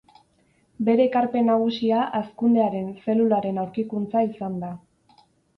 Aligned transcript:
Bere 0.87 1.05
ekarpen 1.09 1.45
nagusia 1.49 2.07
hazkundearen 2.21 2.89
zelularen 3.05 3.63
aurkikuntza 3.65 4.25
izan 4.31 4.61
da. 4.65 4.75